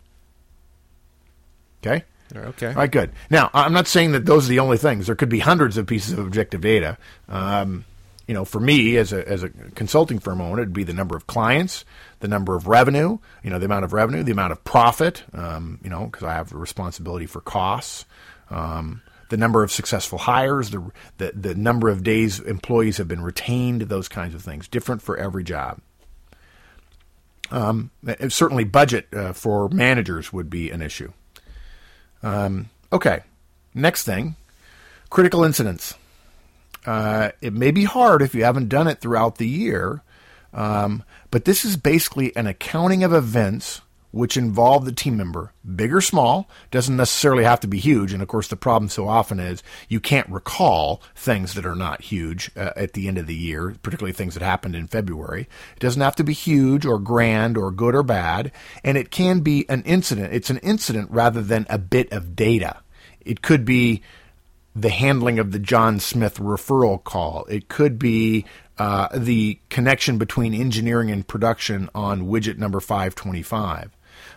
[1.84, 2.04] Okay.
[2.34, 2.68] Okay.
[2.68, 3.12] All right, good.
[3.30, 5.06] Now, I'm not saying that those are the only things.
[5.06, 6.98] There could be hundreds of pieces of objective data.
[7.28, 7.84] Um,
[8.26, 11.16] you know, for me as a, as a consulting firm owner, it'd be the number
[11.16, 11.84] of clients,
[12.20, 15.78] the number of revenue, you know, the amount of revenue, the amount of profit, um,
[15.84, 18.04] you know, because I have a responsibility for costs,
[18.50, 23.22] um, the number of successful hires, the, the, the number of days employees have been
[23.22, 25.80] retained, those kinds of things, different for every job.
[27.50, 27.92] Um,
[28.28, 31.12] certainly, budget uh, for managers would be an issue.
[32.26, 33.20] Um, okay,
[33.72, 34.34] next thing
[35.10, 35.94] critical incidents.
[36.84, 40.02] Uh, it may be hard if you haven't done it throughout the year,
[40.52, 43.80] um, but this is basically an accounting of events
[44.16, 48.14] which involve the team member, big or small, doesn't necessarily have to be huge.
[48.14, 52.00] And of course, the problem so often is you can't recall things that are not
[52.00, 55.42] huge uh, at the end of the year, particularly things that happened in February.
[55.74, 58.52] It doesn't have to be huge or grand or good or bad,
[58.82, 60.32] and it can be an incident.
[60.32, 62.80] It's an incident rather than a bit of data.
[63.20, 64.02] It could be
[64.74, 67.44] the handling of the John Smith referral call.
[67.50, 68.44] It could be
[68.78, 73.95] uh, the connection between engineering and production on widget number 525.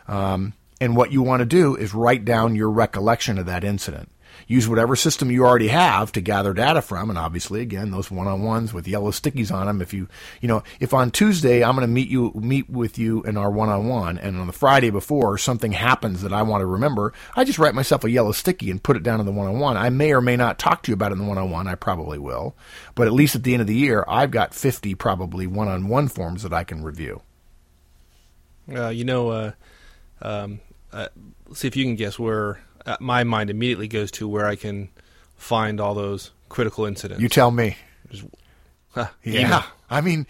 [0.10, 4.10] Um, and what you want to do is write down your recollection of that incident.
[4.48, 8.74] Use whatever system you already have to gather data from, and obviously, again, those one-on-ones
[8.74, 9.82] with yellow stickies on them.
[9.82, 10.08] If you,
[10.42, 13.52] you know, if on Tuesday I'm going to meet you, meet with you in our
[13.52, 17.60] one-on-one, and on the Friday before something happens that I want to remember, I just
[17.60, 19.78] write myself a yellow sticky and put it down in the one-on-one.
[19.78, 21.68] I may or may not talk to you about it in the one-on-one.
[21.68, 22.56] I probably will,
[22.96, 26.42] but at least at the end of the year, I've got 50 probably one-on-one forms
[26.42, 27.22] that I can review.
[28.74, 29.52] Uh, you know, uh,
[30.22, 30.60] um,
[30.92, 31.08] uh,
[31.54, 34.90] see if you can guess where uh, my mind immediately goes to where I can
[35.36, 37.22] find all those critical incidents.
[37.22, 37.78] You tell me.
[38.92, 39.64] Huh, Yeah, email.
[39.90, 40.28] I mean,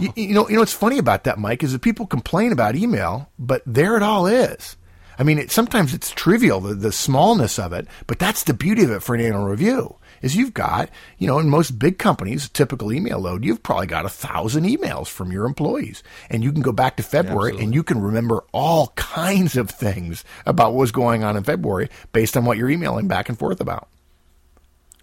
[0.00, 2.76] you, you know, you know what's funny about that, Mike, is that people complain about
[2.76, 4.76] email, but there it all is.
[5.18, 8.82] I mean, it, sometimes it's trivial the, the smallness of it, but that's the beauty
[8.82, 9.96] of it for an annual review.
[10.24, 13.86] Is you've got, you know, in most big companies, a typical email load, you've probably
[13.86, 17.64] got a thousand emails from your employees, and you can go back to February Absolutely.
[17.64, 21.90] and you can remember all kinds of things about what was going on in February
[22.14, 23.88] based on what you're emailing back and forth about.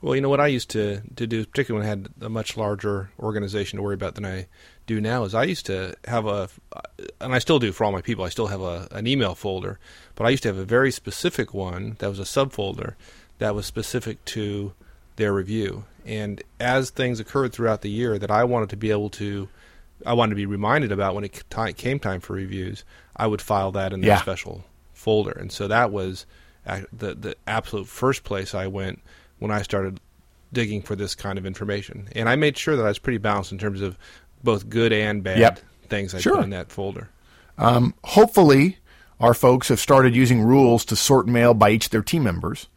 [0.02, 2.58] Well, you know what I used to, to do, particularly when I had a much
[2.58, 4.48] larger organization to worry about than I
[4.88, 6.50] do now, is I used to have a,
[7.20, 9.78] and I still do for all my people, I still have a, an email folder,
[10.16, 12.96] but I used to have a very specific one that was a subfolder
[13.38, 14.74] that was specific to
[15.22, 15.86] their review.
[16.06, 19.48] And as things occurred throughout the year that I wanted to be able to,
[20.04, 21.44] I wanted to be reminded about when it
[21.78, 22.84] came time for reviews,
[23.16, 24.22] I would file that in that Yeah.
[24.22, 25.32] special folder.
[25.32, 26.26] And so that was
[26.66, 29.00] the the absolute first place I went
[29.40, 30.00] when I started
[30.54, 32.08] digging for this kind of information.
[32.16, 33.98] And I made sure that I was pretty balanced in terms of
[34.44, 35.60] both good and bad Yep.
[35.90, 36.36] things I Sure.
[36.38, 37.10] put in that folder.
[37.60, 38.78] Um, hopefully,
[39.20, 42.68] our folks have started using rules to sort mail by each of their team members,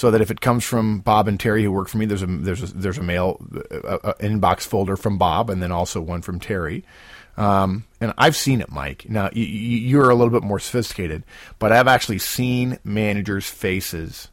[0.00, 2.26] so that if it comes from Bob and Terry who work for me, there's a
[2.26, 3.38] there's a, there's a mail
[3.70, 6.86] a, a inbox folder from Bob, and then also one from Terry.
[7.36, 9.10] Um, and I've seen it, Mike.
[9.10, 11.22] Now you, you're a little bit more sophisticated,
[11.58, 14.29] but I've actually seen managers' faces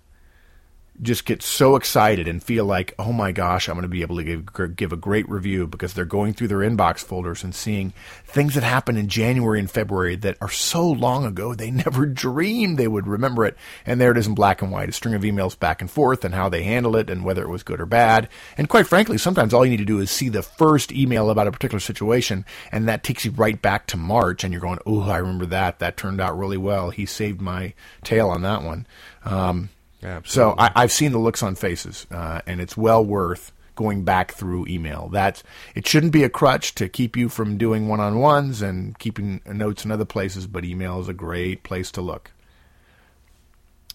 [1.02, 4.18] just get so excited and feel like, oh my gosh, I'm going to be able
[4.18, 7.94] to give, give a great review because they're going through their inbox folders and seeing
[8.26, 12.78] things that happened in January and February that are so long ago they never dreamed
[12.78, 13.56] they would remember it.
[13.86, 16.26] And there it is in black and white, a string of emails back and forth
[16.26, 18.28] and how they handled it and whether it was good or bad.
[18.58, 21.48] And quite frankly, sometimes all you need to do is see the first email about
[21.48, 25.02] a particular situation and that takes you right back to March and you're going, oh,
[25.02, 25.80] I remember that.
[25.80, 26.90] That turned out really well.
[26.90, 28.88] He saved my tail on that one.
[29.24, 29.70] Um,
[30.02, 30.64] so Absolutely.
[30.64, 34.68] I, I've seen the looks on faces, uh, and it's well worth going back through
[34.68, 35.10] email.
[35.12, 35.44] That's
[35.76, 39.92] it shouldn't be a crutch to keep you from doing one-on-ones and keeping notes in
[39.92, 42.32] other places, but email is a great place to look.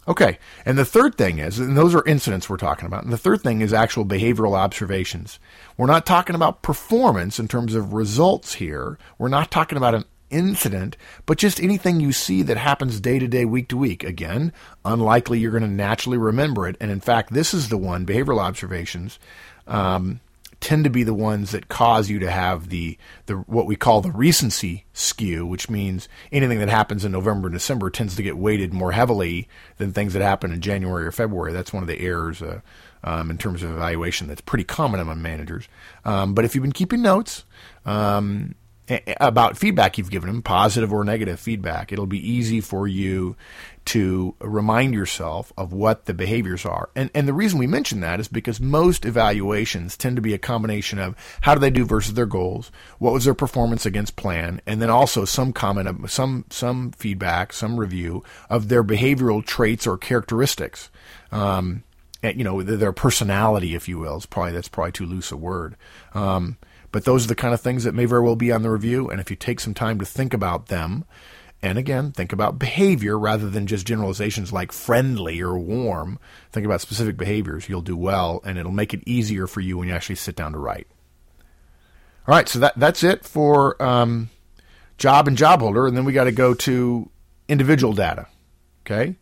[0.09, 3.19] Okay, and the third thing is, and those are incidents we're talking about, and the
[3.19, 5.39] third thing is actual behavioral observations.
[5.77, 8.99] We're not talking about performance in terms of results here.
[9.17, 13.29] We're not talking about an incident, but just anything you see that happens day to
[13.29, 14.03] day, week to week.
[14.03, 14.53] Again,
[14.85, 16.77] unlikely you're going to naturally remember it.
[16.81, 19.19] And in fact, this is the one, behavioral observations,
[19.67, 20.21] um,
[20.63, 24.01] tend to be the ones that cause you to have the, the what we call
[24.01, 28.39] the recency skew, which means anything that happens in November and December tends to get
[28.39, 31.53] weighted more heavily than things that happen in January or February.
[31.53, 32.61] That's one of the errors uh,
[33.05, 35.67] um, in terms of evaluation that's pretty common among managers.
[36.05, 37.45] Um, but if you've been keeping notes,
[37.85, 38.55] um,
[39.21, 41.93] about feedback you've given them, positive or negative feedback.
[41.93, 43.37] It'll be easy for you
[43.85, 46.91] to remind yourself of what the behaviors are.
[46.95, 50.39] And, and the reason we mention that is because most evaluations tend to be a
[50.39, 54.61] combination of how do they do versus their goals, what was their performance against plan,
[54.67, 59.99] and then also some comment, some, some feedback, some review of their behavioral traits or
[59.99, 60.89] characteristics.
[61.33, 61.83] Um,
[62.23, 65.37] and, you know, their personality, if you will, is probably, that's probably too loose a
[65.37, 65.75] word.
[66.15, 66.57] Um,
[66.93, 69.09] but those are the kind of things that may very well be on the review.
[69.09, 71.05] And if you take some time to think about them,
[71.63, 76.19] and again, think about behavior rather than just generalizations like friendly or warm.
[76.51, 77.69] Think about specific behaviors.
[77.69, 80.53] You'll do well, and it'll make it easier for you when you actually sit down
[80.53, 80.89] to write.
[82.27, 84.31] All right, so that that's it for um,
[84.99, 87.09] job and job holder, and then we got to go to
[87.49, 88.27] individual data.
[88.85, 89.17] Okay,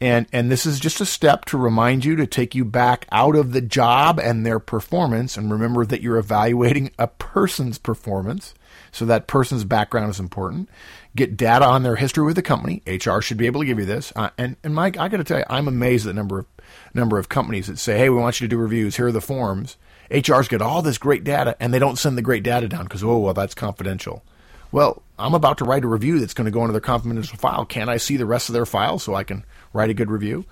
[0.00, 3.36] and and this is just a step to remind you to take you back out
[3.36, 8.54] of the job and their performance, and remember that you're evaluating a person's performance.
[8.90, 10.70] So that person's background is important
[11.18, 12.82] get data on their history with the company.
[12.86, 14.12] HR should be able to give you this.
[14.16, 16.46] Uh, and and Mike, I got to tell you, I'm amazed at the number of
[16.94, 18.96] number of companies that say, "Hey, we want you to do reviews.
[18.96, 19.76] Here are the forms."
[20.10, 23.04] HR's get all this great data, and they don't send the great data down because
[23.04, 24.22] oh well, that's confidential.
[24.70, 27.64] Well, I'm about to write a review that's going to go into their confidential file.
[27.64, 30.44] Can I see the rest of their file so I can write a good review?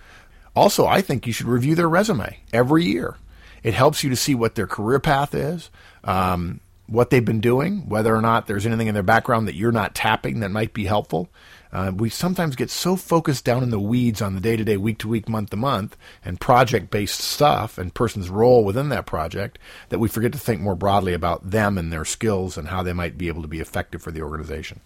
[0.54, 3.16] Also, I think you should review their resume every year.
[3.62, 5.70] It helps you to see what their career path is.
[6.04, 9.72] Um, what they've been doing, whether or not there's anything in their background that you're
[9.72, 11.28] not tapping that might be helpful.
[11.72, 14.76] Uh, we sometimes get so focused down in the weeds on the day to day,
[14.76, 19.04] week to week, month to month, and project based stuff and person's role within that
[19.04, 22.82] project that we forget to think more broadly about them and their skills and how
[22.82, 24.80] they might be able to be effective for the organization.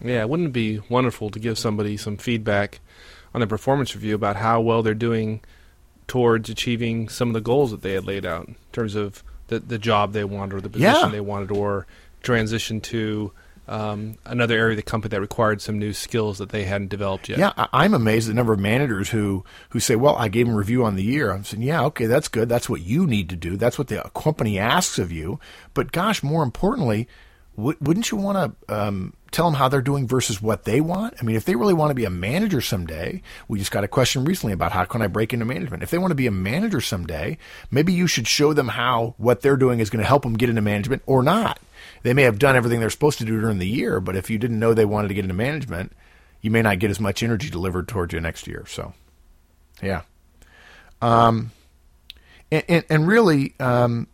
[0.00, 2.80] Yeah, wouldn't it be wonderful to give somebody some feedback
[3.34, 5.40] on their performance review about how well they're doing
[6.06, 9.58] towards achieving some of the goals that they had laid out in terms of the
[9.58, 11.08] the job they wanted or the position yeah.
[11.08, 11.86] they wanted or
[12.22, 13.32] transition to
[13.66, 17.28] um, another area of the company that required some new skills that they hadn't developed
[17.28, 17.38] yet.
[17.38, 20.54] Yeah, I'm amazed at the number of managers who who say, "Well, I gave them
[20.54, 22.48] a review on the year." I'm saying, "Yeah, okay, that's good.
[22.48, 23.56] That's what you need to do.
[23.56, 25.40] That's what the company asks of you."
[25.72, 27.08] But gosh, more importantly,
[27.56, 31.14] w- wouldn't you want to um, tell them how they're doing versus what they want?
[31.20, 33.88] I mean, if they really want to be a manager someday, we just got a
[33.88, 35.82] question recently about how can I break into management.
[35.82, 37.38] If they want to be a manager someday,
[37.70, 40.48] maybe you should show them how what they're doing is going to help them get
[40.48, 41.58] into management or not.
[42.02, 44.38] They may have done everything they're supposed to do during the year, but if you
[44.38, 45.92] didn't know they wanted to get into management,
[46.40, 48.64] you may not get as much energy delivered towards you next year.
[48.68, 48.94] So,
[49.82, 50.02] yeah.
[51.02, 51.50] Um,
[52.52, 54.06] and, and, and really, um,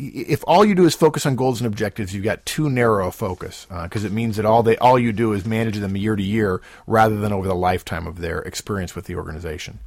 [0.00, 3.12] if all you do is focus on goals and objectives, you've got too narrow a
[3.12, 6.16] focus because uh, it means that all they all you do is manage them year
[6.16, 9.80] to year rather than over the lifetime of their experience with the organization.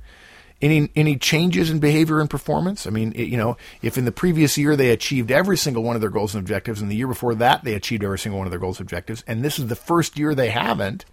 [0.61, 2.85] Any any changes in behavior and performance?
[2.87, 5.95] I mean, it, you know, if in the previous year they achieved every single one
[5.95, 8.47] of their goals and objectives, and the year before that they achieved every single one
[8.47, 11.05] of their goals and objectives, and this is the first year they haven't,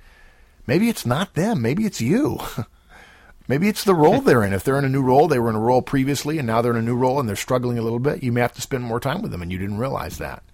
[0.66, 2.38] maybe it's not them, maybe it's you.
[3.50, 4.52] Maybe it's the role they're in.
[4.52, 6.70] If they're in a new role, they were in a role previously and now they're
[6.70, 8.84] in a new role and they're struggling a little bit, you may have to spend
[8.84, 10.44] more time with them and you didn't realize that.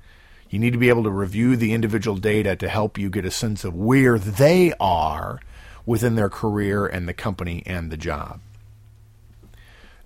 [0.49, 3.31] You need to be able to review the individual data to help you get a
[3.31, 5.41] sense of where they are
[5.85, 8.41] within their career and the company and the job.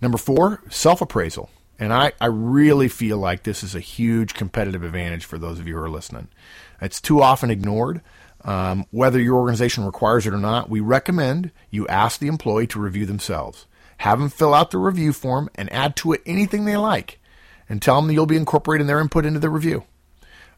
[0.02, 1.48] Number four, self appraisal.
[1.78, 5.68] And I, I really feel like this is a huge competitive advantage for those of
[5.68, 6.26] you who are listening.
[6.82, 8.00] It's too often ignored.
[8.42, 12.80] Um, whether your organization requires it or not, we recommend you ask the employee to
[12.80, 13.66] review themselves.
[13.98, 17.18] Have them fill out the review form and add to it anything they like,
[17.68, 19.84] and tell them that you'll be incorporating their input into the review.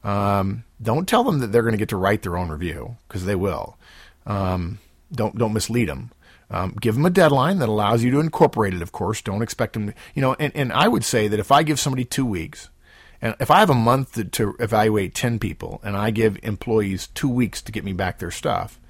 [0.05, 3.25] Um, don't tell them that they're going to get to write their own review because
[3.25, 3.77] they will.
[4.27, 4.79] Um,
[5.13, 6.13] don't don't mislead them.
[6.51, 8.83] Um, give them a deadline that allows you to incorporate it.
[8.83, 9.89] Of course, don't expect them.
[9.89, 12.69] To, you know, and, and I would say that if I give somebody two weeks
[13.23, 17.07] and if I have a month to, to, evaluate 10 people and I give employees
[17.07, 18.81] two weeks to get me back their stuff,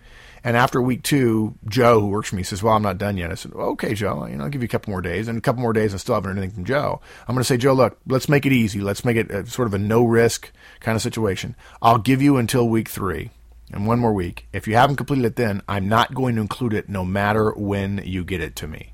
[0.43, 3.31] and after week two, Joe, who works for me, says, Well, I'm not done yet.
[3.31, 5.29] I said, well, Okay, Joe, you know, I'll give you a couple more days.
[5.29, 7.01] And a couple more days, I still haven't heard anything from Joe.
[7.29, 8.81] I'm going to say, Joe, look, let's make it easy.
[8.81, 11.55] Let's make it a, sort of a no risk kind of situation.
[11.81, 13.31] I'll give you until week three
[13.73, 14.49] and one more week.
[14.53, 18.03] If you haven't completed it then, I'm not going to include it no matter when
[18.05, 18.92] you get it to me.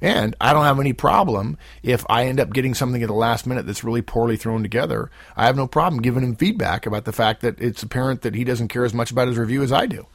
[0.00, 3.46] And I don't have any problem if I end up getting something at the last
[3.46, 5.10] minute that's really poorly thrown together.
[5.36, 8.44] I have no problem giving him feedback about the fact that it's apparent that he
[8.44, 10.06] doesn't care as much about his review as I do.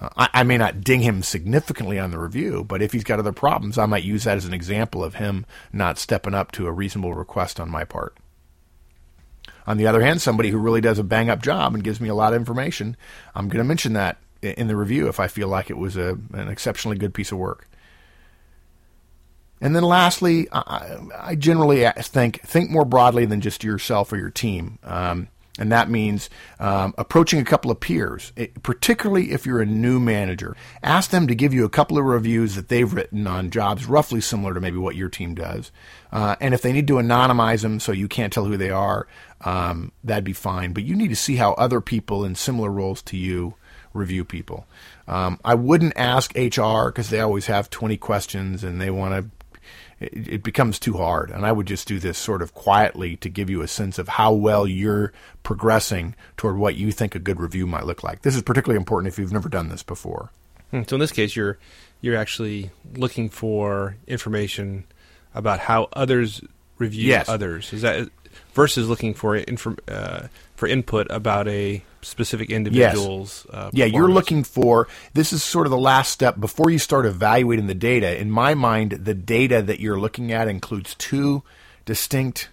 [0.00, 3.18] Uh, I, I, may not ding him significantly on the review, but if he's got
[3.18, 6.66] other problems, I might use that as an example of him not stepping up to
[6.66, 8.16] a reasonable request on my part.
[9.66, 12.08] On the other hand, somebody who really does a bang up job and gives me
[12.08, 12.96] a lot of information,
[13.34, 16.18] I'm going to mention that in the review if I feel like it was a,
[16.32, 17.68] an exceptionally good piece of work.
[19.60, 24.30] And then lastly, I, I, generally think think more broadly than just yourself or your
[24.30, 24.78] team.
[24.84, 29.66] Um, And that means um, approaching a couple of peers, it, particularly if you're a
[29.66, 30.56] new manager.
[30.82, 34.22] Ask them to give you a couple of reviews that they've written on jobs roughly
[34.22, 35.70] similar to maybe what your team does.
[36.10, 39.06] Uh, and if they need to anonymize them so you can't tell who they are,
[39.42, 40.72] um, that'd be fine.
[40.72, 43.54] But you need to see how other people in similar roles to you
[43.92, 44.66] review people.
[45.06, 49.30] Um, I wouldn't ask HR because they always have 20 questions and they want to
[50.00, 51.30] it, it becomes too hard.
[51.30, 54.08] And I would just do this sort of quietly to give you a sense of
[54.08, 58.22] how well you're progressing toward what you think a good review might look like.
[58.22, 60.30] This is particularly important if you've never done this before.
[60.70, 61.58] Hmm, so in this case, you're
[62.00, 64.84] you're actually looking for information
[65.34, 66.40] about how others
[66.78, 67.28] review yes.
[67.28, 67.72] others.
[67.72, 68.08] Is that
[68.54, 73.46] versus looking for inform, uh, for input about a specific individual's.
[73.46, 73.54] Yes.
[73.54, 77.06] Uh, yeah, you're looking for this is sort of the last step before you start
[77.06, 78.18] evaluating the data.
[78.18, 81.42] In my mind, the data that you're looking at includes two
[81.84, 82.50] distinct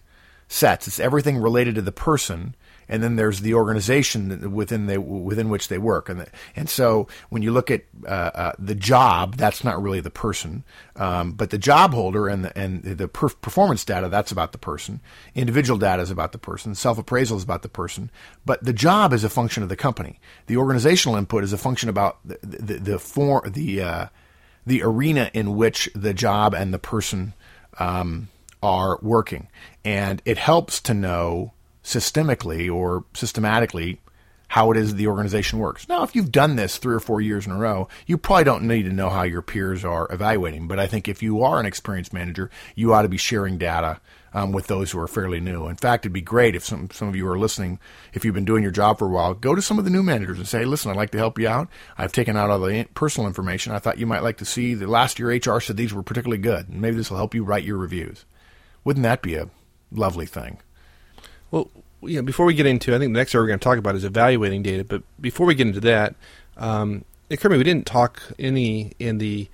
[0.47, 0.87] sets.
[0.87, 2.55] It's everything related to the person
[2.89, 7.07] and then there's the organization within they within which they work, and the, and so
[7.29, 10.63] when you look at uh, uh, the job, that's not really the person,
[10.95, 14.57] um, but the job holder and the, and the per- performance data that's about the
[14.57, 15.01] person.
[15.35, 16.75] Individual data is about the person.
[16.75, 18.09] Self appraisal is about the person,
[18.45, 20.19] but the job is a function of the company.
[20.47, 24.05] The organizational input is a function about the the, the for the uh,
[24.65, 27.33] the arena in which the job and the person
[27.79, 28.29] um,
[28.61, 29.47] are working,
[29.83, 31.53] and it helps to know
[31.87, 34.01] systemically or systematically
[34.49, 35.87] how it is the organization works.
[35.89, 38.67] Now, if you've done this three or four years in a row, you probably don't
[38.67, 40.67] need to know how your peers are evaluating.
[40.67, 43.99] But I think if you are an experienced manager, you ought to be sharing data
[44.33, 45.67] um, with those who are fairly new.
[45.67, 47.79] In fact, it'd be great if some some of you are listening.
[48.13, 50.03] If you've been doing your job for a while, go to some of the new
[50.03, 51.67] managers and say, "Listen, I'd like to help you out.
[51.97, 53.73] I've taken out all the personal information.
[53.73, 56.41] I thought you might like to see the last year HR said these were particularly
[56.41, 58.25] good, and maybe this will help you write your reviews."
[58.83, 59.49] Wouldn't that be a
[59.91, 60.59] lovely thing?
[61.51, 61.69] Well,
[62.01, 63.77] you know, before we get into, I think the next area we're going to talk
[63.77, 64.83] about is evaluating data.
[64.83, 66.15] But before we get into that,
[66.57, 69.49] um, it occurred to me we didn't talk any in the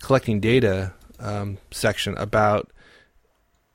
[0.00, 2.70] collecting data um, section about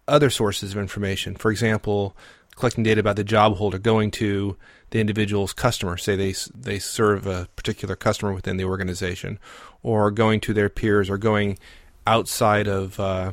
[0.07, 1.35] other sources of information.
[1.35, 2.15] For example,
[2.55, 4.57] collecting data about the job holder going to
[4.91, 9.39] the individual's customer, say they they serve a particular customer within the organization,
[9.81, 11.57] or going to their peers, or going
[12.05, 13.31] outside of uh,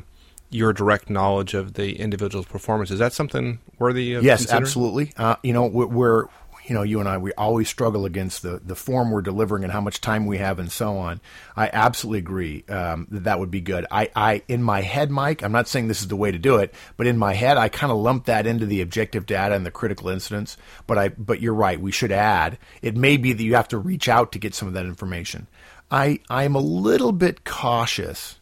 [0.51, 2.91] your direct knowledge of the individual's performance.
[2.91, 5.13] Is that something worthy of Yes, absolutely.
[5.17, 6.27] Uh, you know, we're,
[6.65, 9.71] you know, you and I, we always struggle against the, the form we're delivering and
[9.71, 11.21] how much time we have and so on.
[11.55, 13.85] I absolutely agree um, that that would be good.
[13.89, 16.57] I, I, in my head, Mike, I'm not saying this is the way to do
[16.57, 19.65] it, but in my head, I kind of lump that into the objective data and
[19.65, 20.57] the critical incidents.
[20.85, 21.79] But I, but you're right.
[21.79, 22.57] We should add.
[22.81, 25.47] It may be that you have to reach out to get some of that information.
[25.89, 28.39] I, I'm a little bit cautious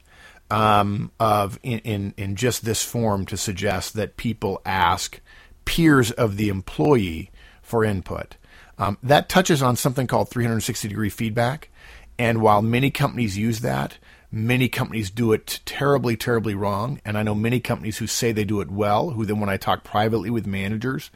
[0.49, 5.19] um, of in, in, in just this form to suggest that people ask
[5.65, 7.31] peers of the employee
[7.61, 8.35] for input.
[8.77, 11.69] Um, that touches on something called 360 degree feedback.
[12.17, 13.97] And while many companies use that,
[14.31, 16.99] many companies do it terribly, terribly wrong.
[17.05, 19.57] And I know many companies who say they do it well, who then, when I
[19.57, 21.11] talk privately with managers,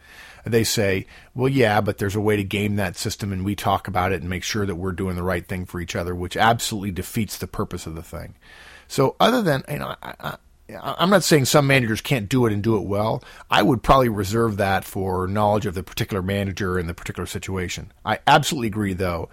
[0.46, 3.88] they say, well, yeah, but there's a way to game that system, and we talk
[3.88, 6.36] about it and make sure that we're doing the right thing for each other, which
[6.36, 8.36] absolutely defeats the purpose of the thing.
[8.88, 10.38] So other than you know, I,
[10.82, 13.24] I'm not saying some managers can't do it and do it well.
[13.50, 17.92] I would probably reserve that for knowledge of the particular manager and the particular situation.
[18.06, 19.30] I absolutely agree, though.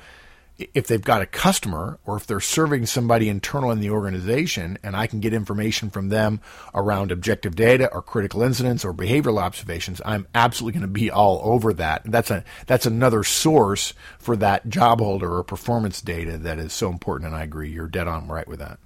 [0.74, 4.94] If they've got a customer or if they're serving somebody internal in the organization and
[4.94, 6.42] I can get information from them
[6.74, 11.40] around objective data or critical incidents or behavioral observations, I'm absolutely going to be all
[11.44, 12.03] over that.
[12.05, 16.90] That's a that's another source for that job holder or performance data that is so
[16.90, 17.70] important and I agree.
[17.70, 18.78] You're dead on right with that.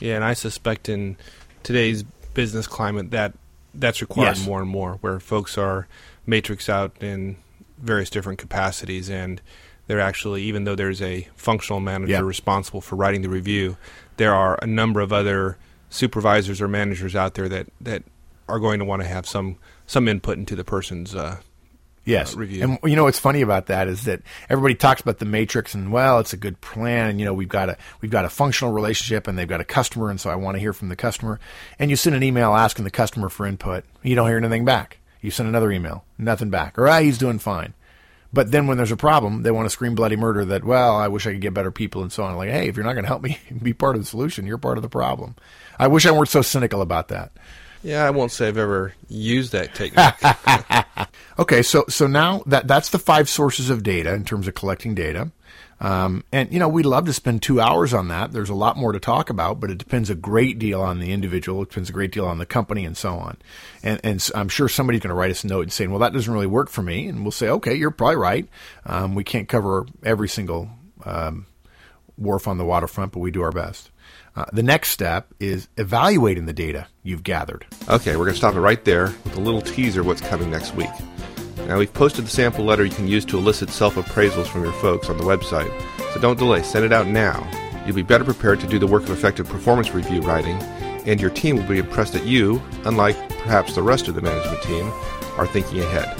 [0.00, 1.16] Yeah, and I suspect in
[1.62, 2.02] today's
[2.34, 3.34] business climate that
[3.74, 4.46] that's required yes.
[4.46, 5.86] more and more, where folks are
[6.26, 7.36] matrix out in
[7.78, 9.40] various different capacities, and
[9.86, 13.76] they're actually, even though there's a functional manager responsible for writing the review,
[14.16, 15.56] there are a number of other
[15.88, 18.02] supervisors or managers out there that, that
[18.48, 21.40] are going to want to have some some input into the person's uh,
[22.10, 22.34] Yes.
[22.34, 22.62] Uh, review.
[22.62, 25.92] And you know what's funny about that is that everybody talks about the matrix and
[25.92, 28.72] well, it's a good plan and you know we've got a we've got a functional
[28.72, 31.40] relationship and they've got a customer and so I want to hear from the customer.
[31.78, 33.84] And you send an email asking the customer for input.
[34.02, 34.98] You don't hear anything back.
[35.20, 36.78] You send another email, nothing back.
[36.78, 37.74] Or ah, he's doing fine.
[38.32, 41.08] But then when there's a problem, they want to scream bloody murder that, well, I
[41.08, 42.36] wish I could get better people and so on.
[42.36, 44.58] Like, hey, if you're not going to help me be part of the solution, you're
[44.58, 45.34] part of the problem.
[45.78, 47.32] I wish I weren't so cynical about that.
[47.82, 51.08] Yeah, I won't say I've ever used that technique.
[51.38, 54.94] okay, so so now that that's the five sources of data in terms of collecting
[54.94, 55.30] data.
[55.82, 58.32] Um, and you know, we'd love to spend two hours on that.
[58.32, 61.10] There's a lot more to talk about, but it depends a great deal on the
[61.10, 61.62] individual.
[61.62, 63.38] It depends a great deal on the company and so on.
[63.82, 66.12] And, and I'm sure somebody's going to write us a note and saying, "Well, that
[66.12, 68.46] doesn't really work for me." And we'll say, "Okay, you're probably right.
[68.84, 70.68] Um, we can't cover every single
[71.04, 71.46] um,
[72.18, 73.90] wharf on the waterfront, but we do our best."
[74.36, 77.66] Uh, the next step is evaluating the data you've gathered.
[77.88, 80.74] Okay, we're going to stop it right there with a little teaser what's coming next
[80.74, 80.90] week.
[81.66, 84.72] Now, we've posted the sample letter you can use to elicit self appraisals from your
[84.74, 85.70] folks on the website,
[86.12, 87.48] so don't delay, send it out now.
[87.86, 90.56] You'll be better prepared to do the work of effective performance review writing,
[91.06, 94.62] and your team will be impressed that you, unlike perhaps the rest of the management
[94.62, 94.90] team,
[95.36, 96.18] are thinking ahead.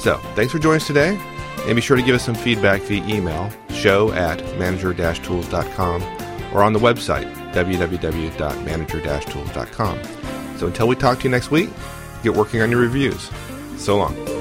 [0.00, 1.18] So, thanks for joining us today,
[1.66, 6.02] and be sure to give us some feedback via email, show at manager-tools.com,
[6.52, 9.98] or on the website, www.manager-tools.com.
[10.56, 11.68] So until we talk to you next week,
[12.22, 13.30] get working on your reviews.
[13.76, 14.37] So long.